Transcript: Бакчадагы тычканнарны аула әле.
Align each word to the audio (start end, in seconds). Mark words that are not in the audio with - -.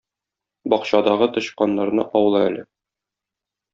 Бакчадагы 0.73 1.27
тычканнарны 1.35 2.09
аула 2.21 2.43
әле. 2.47 2.65